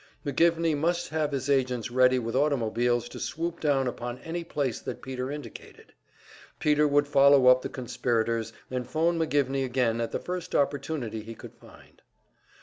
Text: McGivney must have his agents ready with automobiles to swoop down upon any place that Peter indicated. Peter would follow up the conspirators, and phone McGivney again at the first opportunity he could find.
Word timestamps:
McGivney 0.25 0.75
must 0.75 1.09
have 1.09 1.31
his 1.31 1.47
agents 1.47 1.91
ready 1.91 2.17
with 2.17 2.35
automobiles 2.35 3.07
to 3.09 3.19
swoop 3.19 3.59
down 3.59 3.85
upon 3.85 4.17
any 4.23 4.43
place 4.43 4.79
that 4.79 5.03
Peter 5.03 5.29
indicated. 5.29 5.93
Peter 6.57 6.87
would 6.87 7.07
follow 7.07 7.45
up 7.45 7.61
the 7.61 7.69
conspirators, 7.69 8.51
and 8.71 8.89
phone 8.89 9.19
McGivney 9.19 9.63
again 9.63 10.01
at 10.01 10.11
the 10.11 10.17
first 10.17 10.55
opportunity 10.55 11.21
he 11.21 11.35
could 11.35 11.53
find. 11.53 12.01